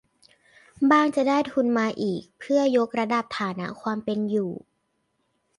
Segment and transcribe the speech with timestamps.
[0.91, 4.51] บ้างจะได้ทุนมาอีกเพื่อยกระดับฐานะความเป็นอยู่